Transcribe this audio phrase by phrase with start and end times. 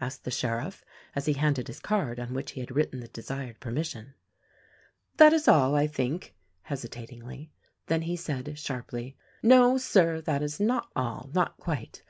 [0.00, 0.84] asked the sheriff
[1.16, 4.14] as he handed his card on which he had written the desired permission.
[5.16, 7.50] "That is all, I think," hesitatingly.
[7.88, 12.02] Then he said, sharply, "No, Sir, that is not all— not quite.